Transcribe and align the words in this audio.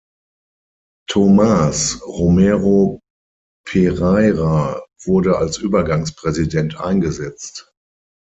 Tomás 1.11 2.01
Romero 2.03 3.01
Pereira 3.67 4.83
wurde 5.03 5.37
als 5.37 5.59
Übergangspräsident 5.59 6.79
eingesetzt. 6.79 7.71